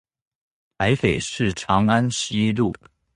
[0.79, 2.73] 臺北市長安西路